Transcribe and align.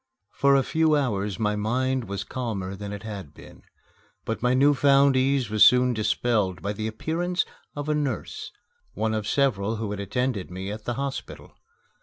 For 0.31 0.55
a 0.55 0.63
few 0.63 0.95
hours 0.95 1.37
my 1.37 1.55
mind 1.55 2.05
was 2.05 2.23
calmer 2.23 2.75
than 2.75 2.91
it 2.91 3.03
had 3.03 3.35
been. 3.35 3.61
But 4.25 4.41
my 4.41 4.55
new 4.55 4.73
found 4.73 5.15
ease 5.15 5.51
was 5.51 5.63
soon 5.63 5.93
dispelled 5.93 6.59
by 6.59 6.73
the 6.73 6.87
appearance 6.87 7.45
of 7.75 7.87
a 7.87 7.93
nurse 7.93 8.51
one 8.95 9.13
of 9.13 9.27
several 9.27 9.75
who 9.75 9.91
had 9.91 9.99
attended 9.99 10.49
me 10.49 10.71
at 10.71 10.85
the 10.85 10.95
hospital. 10.95 11.53